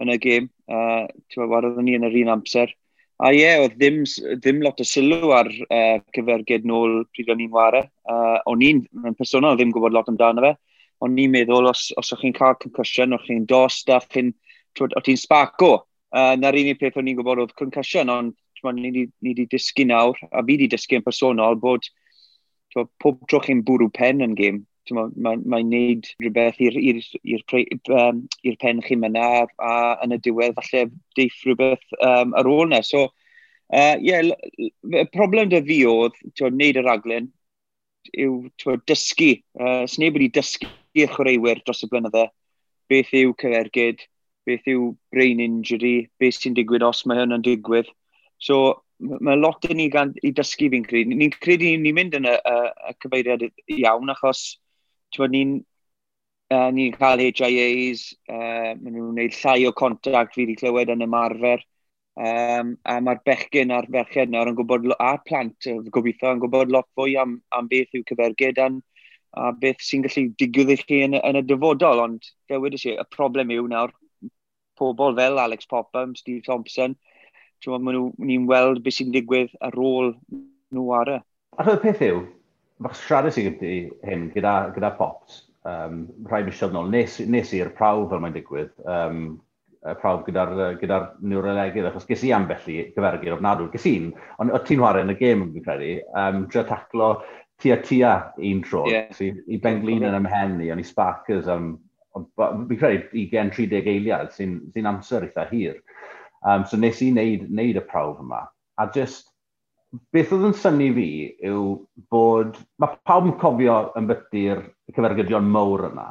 [0.00, 0.48] yn y gêm.
[0.70, 2.72] Uh, Ti'n wario ni yn yr un amser.
[3.22, 4.00] A ie, yeah, oedd ddim,
[4.42, 7.84] ddim lot o sylw ar uh, cyfergyd nôl pryd o'n i'n ware.
[8.10, 10.54] Uh, o'n i'n, yn personol, ddim gwybod lot amdano fe.
[11.04, 14.32] O'n i'n meddwl, os, os o'ch chi'n cael concussion, o'ch chi'n dost, a chi'n,
[14.82, 15.72] o ti'n sbaco.
[16.14, 18.34] Uh, na'r unig peth o'n i'n gwybod oedd concussion, ond
[18.72, 21.86] ni wedi dysgu nawr, a fi wedi dysgu yn personol, bod
[22.72, 27.44] twa, pob tro chi'n bwrw pen yn gêm, mae'n ma, ma neud rhywbeth i'r
[27.96, 28.24] um,
[28.60, 32.82] pen chi myna a yn y diwedd falle deiff rhywbeth um, ar ôl na.
[32.82, 33.06] So,
[33.72, 37.30] uh, yeah, y problem dy fi oedd, ti'n neud y raglen,
[38.12, 39.34] yw twa, dysgu.
[39.58, 40.70] Uh, Sneb wedi dysgu
[41.14, 42.28] chwaraewyr dros y blynydde.
[42.92, 44.04] Beth yw cyfergyd,
[44.44, 47.88] beth yw brain injury, beth sy'n digwydd os mae hyn yn digwydd.
[48.42, 51.16] So, mae lot yn ni gan, i dysgu fi'n credu.
[51.16, 52.58] Ni'n credu ni'n mynd yn y, y,
[52.90, 53.46] y cyfeiriad
[53.78, 54.44] iawn achos
[55.14, 55.54] Ti'n ni'n
[56.54, 61.06] uh, ni cael HIAs, uh, maen nhw'n gwneud llai o contact fi wedi clywed yn
[61.06, 61.62] ymarfer.
[62.14, 66.86] Um, a mae'r bechgyn a'r ferched nawr yn gwybod, a'r plant, gobeithio, yn gwybod lot
[66.94, 68.68] fwy am, am beth yw cyfergyd a,
[69.34, 72.04] a beth sy'n gallu digwydd i chi yn, yn y dyfodol.
[72.04, 73.94] Ond, fe wedi si, y problem yw nawr,
[74.78, 76.94] pobl fel Alex Popham, Steve Thompson,
[77.66, 80.14] maen nhw'n weld beth sy'n digwydd ar ôl
[80.74, 81.20] nhw ar y.
[81.58, 82.22] A y peth yw,
[82.82, 83.72] fach siarad sy'n gyda
[84.08, 88.72] hyn, gyda, gyda Pops, um, rhai misiodd nôl, nes, nes i'r prawf fel mae'n digwydd,
[88.90, 89.24] um,
[89.84, 93.68] y prawf gyda'r gyda, gyda neurolegydd, achos ges i ambell i gyfergyr ofnadwy.
[93.74, 94.10] Ges i'n,
[94.42, 97.10] ond o ti'n chwarae yn y gêm, yn credu, um, drio taclo
[97.62, 98.84] tia tia un tro.
[98.90, 99.12] Yeah.
[99.22, 101.74] i, I Benglin yn ymhen i, ond i Sparkers am,
[102.16, 102.26] um,
[102.70, 105.78] fi'n credu, 20-30 eiliad sy'n sy amser eitha hir.
[106.44, 108.42] Um, so nes i wneud, wneud y prawf yma.
[108.80, 109.30] A just,
[110.14, 111.08] beth oedd yn syni fi
[111.48, 111.64] yw
[112.12, 114.62] bod, mae pawb yn cofio yn byty'r
[114.94, 116.06] cyfergydion mowr yna,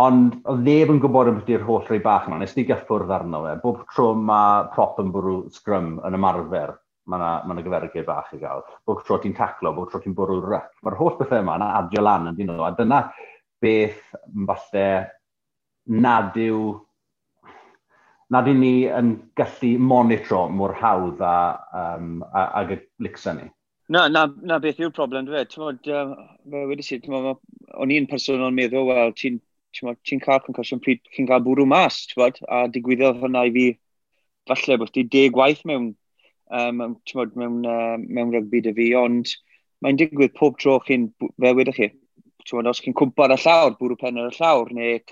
[0.00, 3.42] ond o ddeb yn gwybod yn byty'r holl rei bach yna, nes ni gyffwrdd arno
[3.46, 3.56] fe.
[3.64, 6.76] Bob tro mae prop yn bwrw scrum yn ymarfer,
[7.10, 8.62] mae yna ma gyfergyd bach i gael.
[8.86, 10.70] Bob tro ti'n taclo, bob tro ti'n bwrw rec.
[10.84, 13.02] Mae'r holl bethau yma yna adio lan yn dyn nhw, a dyna
[13.60, 14.14] beth
[14.46, 14.88] falle
[15.90, 16.62] nad yw
[18.30, 21.36] nad i ni yn gallu monitro mor hawdd a,
[21.74, 23.48] um, a, ag y licsa ni.
[23.90, 25.46] Na, na, na beth yw'r problem, dwi fe.
[25.50, 26.12] Tymod, uh,
[26.70, 27.40] wedi si, tymod,
[27.74, 29.40] o'n i'n person o'n meddwl, wel, ti'n
[29.74, 33.66] ti cael concussion pryd chi'n cael bwrw mas, tymod, a digwyddodd hwnna i fi,
[34.50, 35.90] falle bod ti deg gwaith mewn,
[36.54, 39.34] um, tymod, mewn, uh, mewn rygbi dy fi, ond
[39.82, 41.90] mae'n digwydd pob tro chi'n, fe wedi chi,
[42.46, 45.02] tymod, os chi'n cwmpa ar y llawr, bwrw pen ar y llawr, neu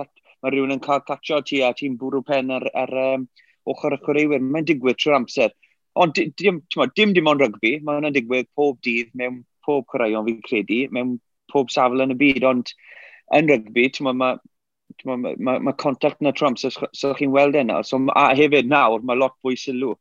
[0.42, 3.28] mae rhywun yn cael catcho ti a ti'n bwrw pen ar, ar um,
[3.68, 4.44] ochr y chwaraewyr.
[4.44, 5.54] Mae'n digwydd trwy'r amser.
[5.98, 6.60] Ond dim,
[6.96, 11.16] dim dim ond rygbi, mae hwnna'n digwydd pob dydd mewn pob chwaraeon fi'n credu, mewn
[11.52, 12.70] pob safle yn y byd, ond
[13.36, 14.28] yn rygbi, mae ma,
[15.08, 17.82] mae ma, ma contact na trwy so, so chi'n weld e yna.
[17.84, 19.96] So, a hefyd nawr, mae lot fwy sylw.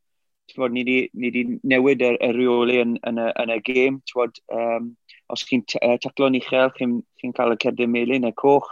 [0.56, 4.00] Bod, ni wedi newid y, y reoli yn, yn, y, yn y gêm.
[4.14, 4.94] Bod, um,
[5.34, 8.70] os chi'n taclo'n uchel, chi'n chi cael y cerdyn melun, y coch.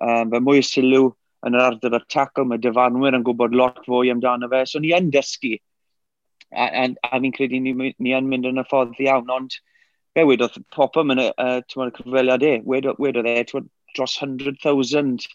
[0.00, 1.10] Um, fe mwy sylw
[1.46, 4.62] yn yr ardal o'r tackle, mae dyfanwyr yn gwybod lot fwy amdano fe.
[4.68, 5.56] So ni yn dysgu,
[6.52, 9.56] a, a, a fi'n credu ni, ni yn mynd yn y ffordd iawn, ond
[10.16, 13.44] be wedodd popam yn y uh, y cyfweliad e, wedodd, e
[13.96, 15.26] dros 100,000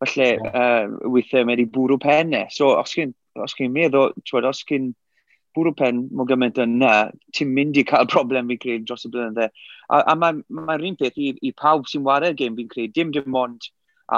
[0.00, 0.86] falle yeah.
[0.88, 2.34] uh, weithiau mae wedi bwrw pen.
[2.36, 2.46] E.
[2.54, 4.90] So os chi'n os meddwl, twyd, os chi'n
[5.56, 9.50] bwrw pen mwy gymaint yna, ti'n mynd i cael problem fi'n credu dros y blynydde.
[9.90, 12.94] A, a mae'r ma, ma un peth i, i pawb sy'n wario'r gêm fi'n credu,
[12.96, 13.68] dim dim ond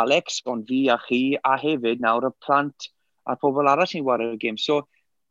[0.01, 2.89] Alex, ond fi a chi, a hefyd nawr y plant
[3.29, 4.59] a'r pobl arall sy'n wario'r gêm.
[4.59, 4.83] So,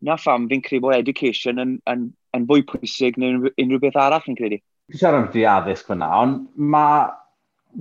[0.02, 4.30] na pham fi'n credu bod education yn, yn, yn fwy pwysig neu unrhyw beth arall
[4.30, 4.62] yn credu.
[4.92, 7.10] Fi siarad am di addysg fyna, ond mae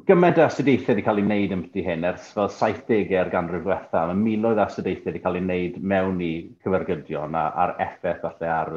[0.07, 4.05] gymaint o astudiaethau wedi cael ei wneud yn ymlaen hyn ers fel 70au'r ganrif diwetha.
[4.11, 6.33] Mae miloedd o astudiaethau wedi cael ei wneud mewn i
[6.65, 8.73] cyfergydion a, a'r effaith falle ar,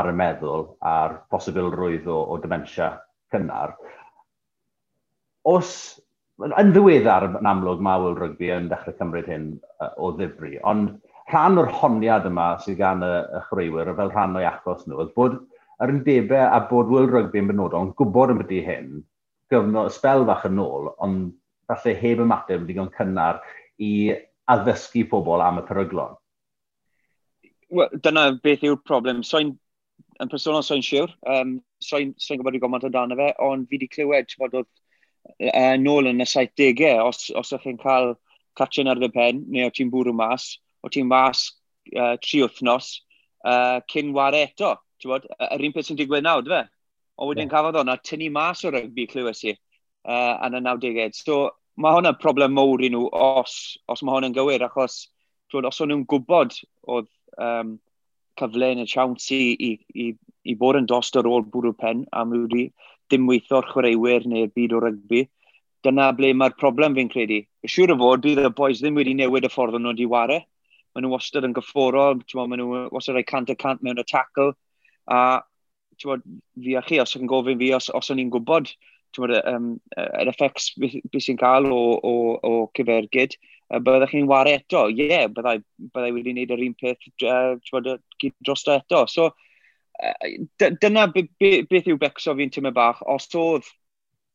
[0.00, 2.90] ar y meddwl a'r posibilrwydd o, o dementia
[3.32, 3.76] cynnar.
[5.48, 5.72] Os
[6.50, 9.48] yn ddiweddar yn amlwg mae World Rugby yn dechrau cymryd hyn
[9.96, 10.96] o ddifri, ond
[11.30, 15.14] rhan o'r honiad yma sydd gan y, y chreuwyr fel rhan o'i achos nhw, oedd
[15.18, 15.38] bod
[15.82, 18.90] yr undebau a bod World Rugby yn benodol yn gwybod yn byddu hyn,
[19.52, 21.32] gyfnod spel fach yn ôl, ond
[21.70, 23.40] falle heb ymateb digon cynnar
[23.82, 24.12] i
[24.52, 26.18] addysgu pobl am y peryglon.
[27.72, 29.22] Well, dyna beth yw'r problem.
[29.24, 29.54] So'n
[30.20, 33.88] yn personol so'n siwr, um, so'n so gwybod i gomod amdano fe, ond fi wedi
[33.94, 34.70] clywed bod oedd
[35.30, 38.14] uh, nôl yn y 70au, os, os ydych chi'n cael
[38.58, 41.46] catchen ar y pen, neu o ti'n bwrw mas, o ti'n mas
[41.96, 42.92] uh, tri wythnos,
[43.46, 44.76] uh, cyn war eto.
[45.02, 46.62] Bod, yr un peth sy'n digwydd nawr, dwi?
[47.18, 47.52] O wedyn yeah.
[47.54, 51.08] cafodd hwnna tynnu mas o rygbi clywes i uh, yn y 90au.
[51.16, 51.38] So,
[51.80, 53.56] mae hwnna problem mowr i nhw os,
[53.90, 55.06] os mae hwn yn gywir, achos
[55.50, 56.54] twod, os o'n nhw'n gwybod
[56.94, 57.10] oedd
[57.42, 57.76] um,
[58.40, 59.72] cyfle yn y siawns i, i,
[60.04, 60.06] i,
[60.48, 62.66] i bod yn dost ar ôl bwrw pen, a mae wedi
[63.12, 65.26] dim weithio'r chwaraewyr neu'r byd o rygbi.
[65.84, 67.42] Dyna ble mae'r problem fi'n credu.
[67.68, 70.42] Siŵr o fod, bydd y boys ddim wedi newid y ffordd o'n nhw wedi wario.
[70.92, 74.52] Maen nhw wastad yn gyfforol, maen nhw wastad rhaid cant a cant mewn y tackle.
[75.10, 75.42] A
[76.04, 76.24] bod,
[76.62, 78.70] fi a chi, os ydych gofyn fi, os, os o'n i'n gwybod
[79.16, 82.14] bod, um, yr effects beth sy'n cael o, o,
[82.48, 83.36] o cyfergyd,
[83.72, 84.86] byddech chi'n wario eto.
[84.92, 85.58] Ie, yeah, byddai,
[85.92, 87.90] byddai wedi gwneud yr un peth uh, bod,
[88.44, 89.04] dros eto.
[89.08, 89.30] So,
[90.58, 93.02] dyna beth yw becso fi'n tymau bach.
[93.06, 93.66] Os oedd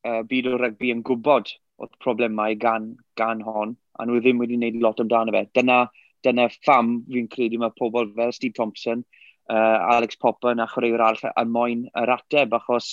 [0.07, 1.51] uh, byd o rygbi yn gwybod
[1.83, 5.43] oedd problemau gan, gan hon, a nhw ddim wedi gwneud lot amdano fe.
[5.57, 5.83] Dyna,
[6.25, 9.03] dyna pham fi'n credu mae pobl fel Steve Thompson,
[9.49, 12.89] uh, Alex Popper na chwaraewr arall yn moyn yr ateb, achos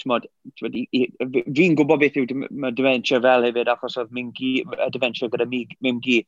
[0.00, 4.52] fi'n gwybod beth yw dementia fel hefyd, achos oedd mingi,
[4.92, 6.20] dementia gyda mimgi,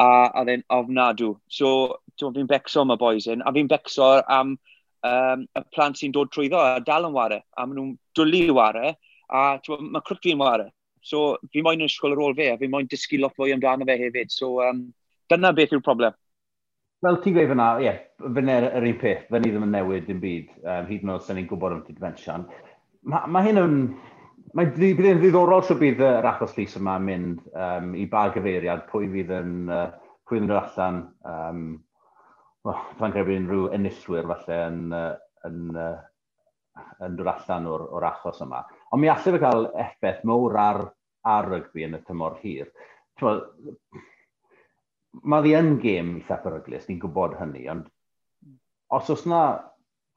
[0.00, 1.34] a, a then ofnadw.
[1.48, 4.56] So, fi'n becso am y boys yn, a fi'n becso am
[5.08, 8.54] um, y plant sy'n dod trwyddo a dal yn ware, a maen nhw'n dwlu i
[8.54, 8.94] ware,
[9.32, 10.70] a mae crwt fi'n ware.
[11.02, 13.86] So fi moyn yn ysgol ar ôl fe, a fi moyn dysgu lot fwy amdano
[13.88, 14.30] fe hefyd.
[14.30, 14.84] So um,
[15.32, 16.14] dyna beth yw'r problem.
[17.02, 20.20] Wel, ti'n gweud fyna, ie, yeah, fyna yr un peth, fyna ddim yn newid dim
[20.22, 22.46] byd, um, hyd yn oed sy'n ni'n gwybod am Tidvention.
[23.10, 23.78] Mae ma hyn yn...
[24.52, 28.26] Mae'n bydd yn ddiddorol sio bydd yr achos llys yma yn mynd um, i ba
[28.34, 29.86] gyfeiriad, pwy fydd yn, uh,
[30.28, 31.62] pwy fydd yn allan um,
[32.66, 35.96] well, dwi'n credu unrhyw enillwyr falle yn, yn, yn,
[37.06, 38.62] yn dod allan o'r, or achos yma.
[38.92, 40.84] Ond mi allai fe cael effaith mowr ar,
[41.26, 42.70] ar rygbi yn y tymor hir.
[45.22, 47.90] Mae ddi yn gêm eitha beryglus, ni'n gwybod hynny, ond
[48.96, 49.42] os oes na,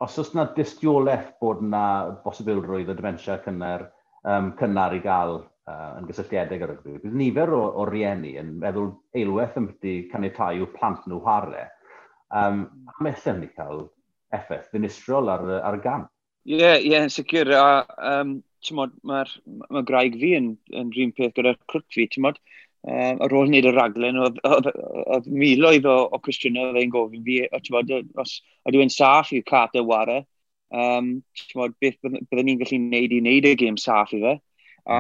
[0.04, 1.84] os oes na distiolaeth bod na
[2.24, 3.90] bosibilrwydd o dementia cynnar,
[4.24, 8.36] um, cynnar i gael uh, yn gysylltiedig ar y grwyd, bydd nifer o, o rieni
[8.40, 11.68] yn meddwl eilwaith yn byddu caniatau yw plant nhw harau
[12.34, 13.86] Um, a mae allan wedi cael
[14.34, 16.06] effaith finistrol ar, ar y gam.
[16.46, 17.52] Ie, yeah, ie, yeah, sicr.
[17.58, 18.38] A, um,
[18.74, 19.24] mae'r ma,
[19.70, 22.40] ma graig fi yn, yn rhywun peth gyda'r crwt fi, ti'n modd,
[22.86, 27.44] um, ar ôl wneud y raglen, oedd miloedd o, o cwestiynau oedd e'n gofyn fi,
[27.46, 30.24] o, ti'n os ydw e i'n saff i'r cat y ware,
[30.74, 34.36] um, ti'n beth byddwn ni'n gallu wneud i wneud y gêm saff i fe.
[34.86, 35.00] A,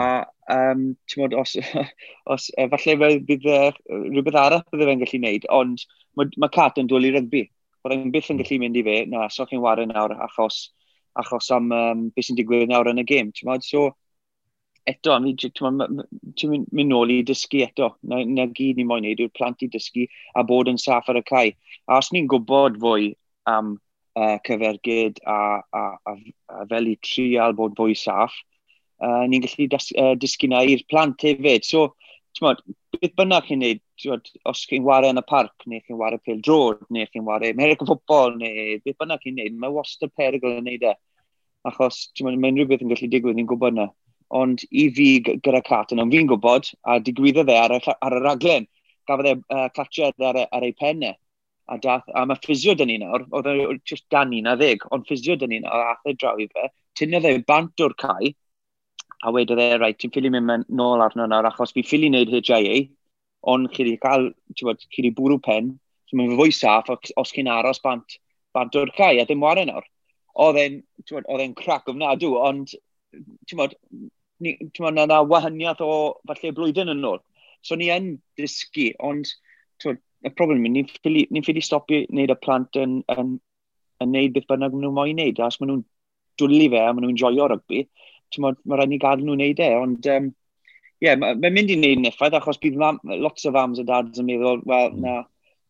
[0.53, 1.55] um, mod, os,
[2.33, 5.85] os, uh, falle bydd rhywbeth arall bydde fe'n gallu wneud, ond
[6.19, 7.43] mae ma Cat yn dwyl i rygbi.
[7.85, 10.71] Byddai'n byth yn gallu mynd i fe, na, so chi'n wario nawr achos,
[11.21, 13.31] achos am um, beth sy'n digwydd nawr yn y gêm.
[13.65, 13.91] So,
[14.89, 17.93] eto, ti'n mynd, nôl i dysgu eto.
[18.03, 21.21] Na, na gyd ni'n moyn neud yw'r plant i dysgu a bod yn saff ar
[21.21, 21.53] y cae.
[21.89, 23.13] A os ni'n gwybod fwy
[23.49, 23.75] am
[24.17, 26.17] uh, cyfergyd a, a, a,
[26.49, 28.33] a fel i trial bod fwy saff,
[29.03, 31.67] uh, ni'n gallu dys uh, dysgu na i'r plant hefyd.
[31.67, 31.87] So,
[32.43, 32.61] mod,
[32.95, 33.81] beth bynnag chi'n neud,
[34.11, 37.51] mod, os chi'n wario yn y parc, neu chi'n wario pel drod, neu chi'n wario
[37.53, 40.95] American football, neu beth bynnag chi'n neud, mae wastad perygl yn neud e.
[41.65, 43.89] Achos mae'n rhywbeth yn gallu digwydd, ni'n gwybod na.
[44.35, 48.23] Ond i fi gyda Catyn, ond fi'n gwybod, a digwyddodd e ar y, ar y
[48.23, 48.67] raglen,
[49.09, 51.15] gafodd e uh, clatiad ar, ar ei pennau.
[51.65, 53.53] A, dath, a mae ffisio dyn ni nawr, oedd e
[53.89, 56.67] just dan ni na ddeg, ond ffisio dyn ni nawr, a athau draw i fe,
[56.99, 58.35] tynnodd e bant o'r cae,
[59.25, 62.83] a wedodd e, right, ti'n ffili mynd nôl arno nawr, achos fi ffili wneud HIA,
[63.49, 65.71] ond chi wedi cael, ti'n bod, chi wedi bwrw pen,
[66.05, 68.19] so mae'n fwy saff os chi'n aros bant,
[68.53, 69.87] bant o'r cae, a dim wario nawr.
[70.45, 72.75] Oedd e'n, ti'n bod, oedd e'n crac ofnadw, ond,
[73.49, 73.73] ti'n bod,
[74.43, 75.91] ti'n bod, na wahaniaeth o
[76.29, 77.21] falle blwyddyn yn ôl.
[77.65, 79.31] So ni yn dysgu, ond,
[79.81, 83.35] ti'n bod, y problem yw, ni'n ffili, ni stopio wneud y plant yn, yn, yn,
[84.05, 85.85] yn wneud beth bynnag maen nhw moyn wneud, a os maen nhw'n
[86.41, 87.85] dwlu fe a maen nhw'n joio rygbi,
[88.41, 90.31] mae ma rhaid ni gadw nhw'n neud e, ond um,
[91.03, 93.85] yeah, mae'n ma mynd i wneud yn effaith, achos bydd mam, lots o fams a
[93.87, 95.03] dads yn meddwl, wel, mm.
[95.03, 95.17] na,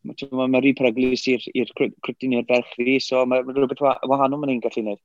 [0.06, 4.42] mae'n ma, ma rhy peryglus i'r cryptin i'r berch fi, so mae ma rhywbeth wahanol
[4.42, 5.02] mae'n ein gallu gwneud.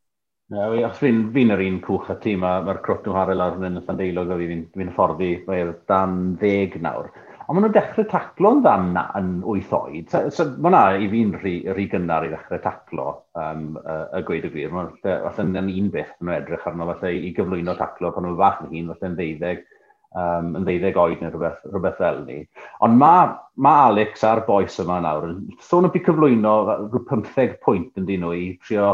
[0.86, 3.60] os fi'n fi yr un cwch a ti, mae'r ma crwt nhw harel ar y
[3.60, 7.12] lawr yn y llandeilog a fi'n fi fforddi, mae'r e dan ddeg nawr.
[7.52, 10.06] Ond maen nhw'n dechrau taclo'n dda na yn wyth oed.
[10.08, 14.22] So, so mae hwnna i fi'n rhy, rhy gynnar i ddechrau taclo, um, y, y
[14.30, 14.72] gweud y gwir.
[14.72, 18.64] Mae'n Falle yn un beth yn edrych arno, falle i gyflwyno taclo pan nhw'n fach
[18.64, 19.66] yn hun, falle yn ddeuddeg,
[20.24, 22.40] um, yn ddeuddeg oed neu rhywbeth, rhywbeth fel ni.
[22.88, 23.36] Ond mae
[23.68, 28.00] ma Alex a'r boes yma nawr yn sôn so, y bu cyflwyno rhyw 15 pwynt
[28.00, 28.94] yn dyn nhw i trio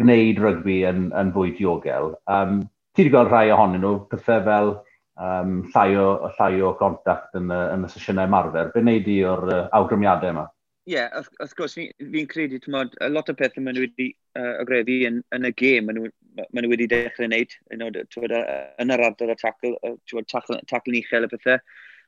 [0.00, 2.14] gwneud rygbi yn, yn fwy diogel.
[2.32, 2.62] Um,
[2.96, 4.78] ti wedi gweld rhai ohonyn nhw, pethau fel
[5.20, 6.06] um, llai o,
[6.38, 8.72] llai o contact yn yn y sesiynau marfer.
[8.74, 10.46] Be wneud i o'r uh, awgrymiadau yma?
[10.88, 13.84] Ie, yeah, wrth, gwrs, fi'n fi credu, ti'n modd, a lot o pethau maen nhw
[13.84, 17.84] wedi uh, agreddu yn, yn y gêm, maen nhw, maen nhw wedi dechrau wneud, yn,
[18.14, 18.34] twyd,
[18.82, 19.76] yn yr ardal y tacl,
[20.10, 21.60] twyd, tacl, tacl uchel y pethau.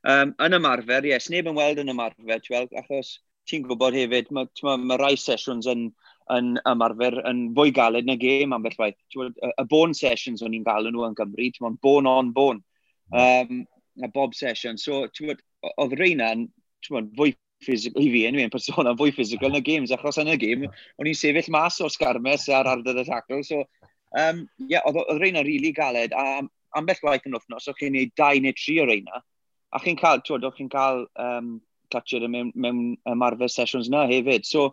[0.09, 3.13] Um, yn ymarfer, ie, yes, sneb yn weld yn ymarfer, ti'n weld, achos
[3.51, 5.87] ti'n gwybod hefyd, mae ma, ma rai sesiwns yn,
[6.33, 8.99] yn ymarfer yn fwy galed na gêm ambell waith.
[9.15, 12.65] Y, y bone sessions o'n i'n galw nhw yn Gymru, ti'n modd, bone on bone
[13.13, 13.67] Um,
[14.03, 14.79] a Bob Session.
[14.79, 15.41] So, ti'n bod,
[15.77, 16.47] oedd Reina yn
[16.89, 20.33] fwy physical, i fi, anyway, yn person yn fwy physical yn y games, achos yn
[20.33, 23.63] y game, o'n i'n sefyll mas o sgarmes ar ardydd y tackle, so,
[24.19, 26.41] um, yeah, oedd, oedd Reina rili really galed, a
[26.79, 29.23] ambell waith yn wythnos, o'ch chi'n neud dau neu tri o Reina,
[29.73, 31.55] a chi'n cael, twyd, o'ch chi'n cael um,
[31.93, 34.73] catcher e mewn, mewn ymarfer sessions na hefyd, so,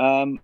[0.00, 0.38] um,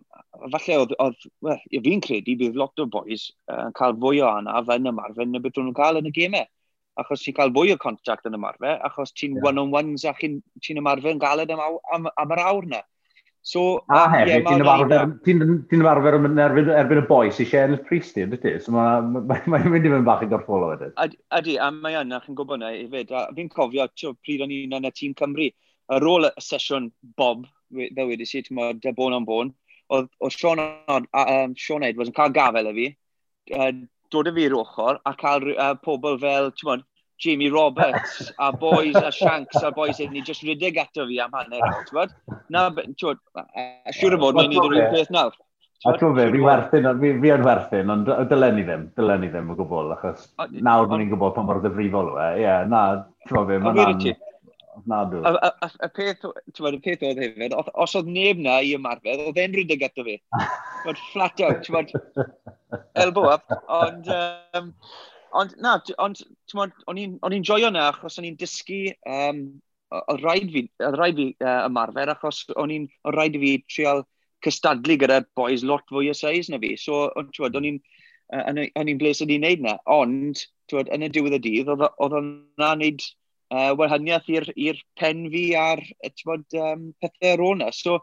[0.53, 4.31] falle oedd, oedd well, fi'n credu bydd lot o boys yn uh, cael fwy o
[4.31, 6.46] anaf yn ymarfer na beth nhw'n cael yn y gemau
[6.98, 9.44] achos ti'n cael fwy o contact yn ymarfer, achos ti'n yeah.
[9.46, 11.62] one-on-ones a ti'n ti ymarfer yn galed am,
[11.94, 12.83] am, am yr awr na.
[13.42, 17.81] So, a hefyd, yeah, ti'n ymarfer yn erbyn, erbyn y boi sy'n eisiau yn y
[17.87, 18.57] priesti, yn ydy?
[18.61, 20.92] So mae'n ma, ma, ma mynd i fynd bach i gorffol o wedyn.
[21.38, 23.14] Ydy, a mae yna, chi'n gwybod yna hefyd.
[23.16, 25.48] A fi'n cofio, tio, pryd o'n i'n yn y tîm Cymru,
[25.96, 29.55] ar ôl y sesiwn Bob, fel wedi si, ti'n modd, bon on bon,
[29.96, 32.90] oedd Sean, um, Sean Edwards yn cael gafel y fi,
[33.57, 33.72] uh,
[34.14, 36.87] dod y fi i'r ochr a cael uh, pobl fel, ti'n bod,
[37.20, 41.37] Jamie Roberts a boys a Shanks a boys hyn ni just rydig ato fi am
[41.37, 42.16] hanner ti'n bod?
[42.49, 43.20] Na, ti'n bod,
[43.99, 45.37] siwr o fod mae'n neud yr un peth nawr.
[45.88, 49.31] A ti'n fe, fi werthyn, fi, fi yn werthyn, ond dylen ni ddim, dylen ni
[49.33, 50.27] ddim o gwbl, achos
[50.61, 52.83] nawr bod ni'n gwybod pan mor ddifrifol o e, ie, na,
[53.29, 53.94] ti'n fe, mae'n
[54.90, 55.21] nadw.
[55.27, 59.40] a peth, ti'n bod, y peth oedd hefyd, os oedd neb na i ymarfer, oedd
[59.40, 60.19] e'n rhywbeth gyda fi.
[60.85, 61.97] Bod flat out, ti'n bod,
[63.05, 64.12] elbow up, ond...
[64.57, 64.75] Um,
[65.38, 69.45] Ond na, ond ti'n bod, o'n i'n joio na achos o'n i'n dysgu, um,
[69.99, 74.03] oedd rhaid fi, oedd rhaid fi uh, ymarfer achos o'n i'n, oedd rhaid fi trial
[74.45, 76.73] cystadlu gyda boys lot fwy o seis na fi.
[76.81, 77.79] So, o'n i'n,
[78.33, 79.77] o'n i'n bles o'n i'n neud na.
[79.90, 83.05] Ond, ti'n bod, yn y diwedd y dydd, oedd o'n na neud
[83.51, 85.83] uh, wahaniaeth i'r pen fi a'r
[86.27, 87.71] bod, um, pethau ar ôl o'na.
[87.75, 88.01] So,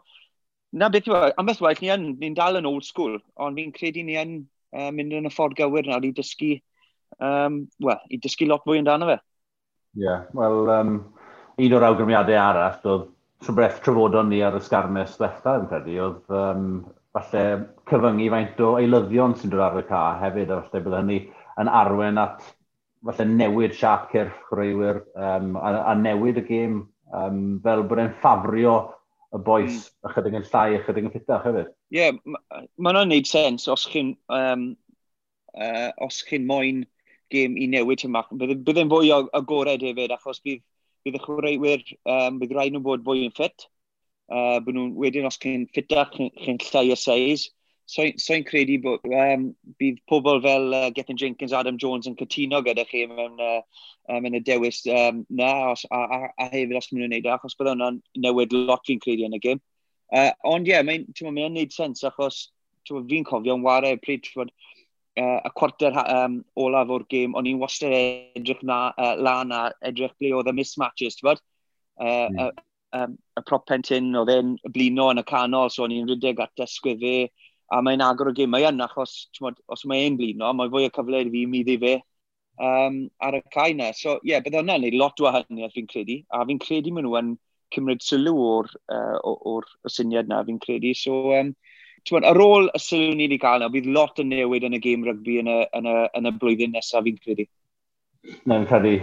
[0.72, 4.04] na beth yw, e, ambell waith ni'n ni dal yn old school, ond fi'n credu
[4.04, 4.34] ni yn
[4.76, 6.58] uh, mynd yn y ffordd gywir nawr i dysgu,
[7.24, 9.18] um, well, i dysgu lot fwy amdano fe.
[9.96, 10.98] Ie, yeah, wel, um,
[11.58, 13.08] un o'r awgrymiadau arall oedd
[13.46, 16.68] rhywbeth trafodon ni ar y sgarnes ddechrau, yn credu, oedd um,
[17.16, 17.44] falle
[17.88, 21.20] cyfyngu faint o eilyddion sy'n dod ar y ca hefyd, a falle bydd hynny
[21.58, 22.44] yn arwen at
[23.06, 26.78] falle newid siap cyrff chwaraewyr um, a, a newid y gêm
[27.14, 28.76] um, fel bod e'n ffafrio
[29.34, 30.10] y boes mm.
[30.10, 31.72] ychydig yn llai, ychydig yn ffitach hefyd.
[31.92, 34.70] Ie, yeah, mae hwnna'n gwneud sens os chi'n um,
[35.54, 36.84] uh, os chi'n moyn
[37.32, 38.24] gêm i newid yma.
[38.32, 40.64] Bydd e'n fwy o agored hefyd achos bydd,
[41.04, 41.84] bydd y chwaraewyr,
[42.14, 43.68] um, bydd rhaid nhw bod fwy yn ffit.
[44.28, 47.48] Uh, bydd nhw'n wedyn os chi'n ffitach, chi'n chi llai y seis,
[47.88, 49.48] so'n so credu bod um,
[49.80, 53.62] bydd pobl fel uh, Gethin Jenkins, Adam Jones yn cytuno gyda chi mewn uh,
[54.20, 57.32] mewn y dewis um, na, os, a, a, a hefyd os maen nhw'n gwneud, e,
[57.32, 59.64] achos bydd hwnna'n newid lot fi'n credu yn y gym.
[60.12, 62.46] Uh, ond ie, yeah, mae'n mae neud sens achos
[62.88, 67.60] fi'n cofio yn wario pryd bod uh, y cwarter um, olaf o'r gêm, o'n i'n
[67.64, 71.44] wastad edrych na, uh, lan a edrych ble oedd y mismatches, ti'n bod?
[71.96, 72.40] Uh, mm.
[72.44, 76.44] uh, um, y prop pentyn oedd e'n blino yn y canol, so o'n i'n rydeg
[76.44, 80.52] at ysgwyfu, uh, a mae'n agor o gymau yn, achos mod, os mae e'n blino,
[80.56, 81.98] mae fwy o cyfle i fi mi ddi fe
[82.58, 83.92] um, ar y cae na.
[83.96, 87.06] So ie, yeah, bydd hwnna'n neud lot o hynny, fi'n credu, a fi'n credu maen
[87.06, 87.34] nhw yn
[87.74, 90.94] cymryd sylw o'r, uh, o'r, syniad na, fi'n credu.
[90.96, 91.52] So, um,
[92.10, 94.82] mod, ar ôl y sylw ni wedi cael na, bydd lot yn newid yn y
[94.84, 97.48] gêm rygbi yn y, yn y, yn y blwyddyn nesaf fi'n credu.
[98.48, 98.96] Na'n credu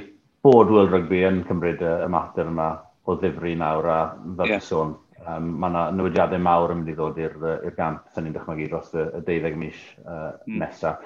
[0.45, 2.73] bod World Rugby yn cymryd y, y mater yma
[3.06, 3.99] o ddifri nawr a
[4.38, 4.63] fel yeah.
[4.63, 4.95] sôn,
[5.31, 8.91] um, mae yna newidiadau mawr yn mynd i ddod i'r gamp, sy'n ni'n dychmygu dros
[8.95, 10.59] y, y 12 mis uh, mm.
[10.61, 11.01] nesaf.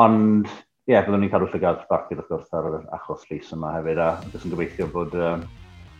[0.00, 3.74] Ond, ie, yeah, byddwn ni'n cadw llygad barcud wrth gwrs ar yr achos llys yma
[3.78, 5.36] hefyd, a jyst yn gobeithio bod, uh,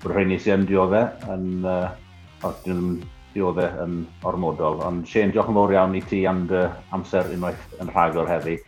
[0.03, 3.03] bod rhain i sy'n yn dioddau, yn, uh, os dyn nhw'n
[3.35, 4.81] dioddau yn ormodol.
[4.87, 6.63] Ond Shane, diolch yn fawr iawn i ti am dy
[6.95, 8.59] amser unwaith yn rhagor heddi,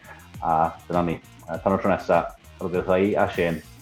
[0.43, 1.21] a dyna ni.
[1.47, 3.76] Uh, tan o'r tro nesaf, roddiwch a Shane.